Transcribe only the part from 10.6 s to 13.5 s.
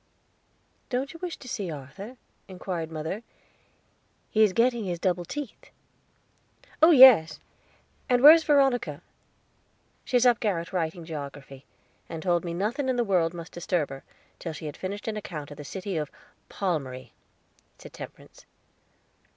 writing geography, and told me nothing in the world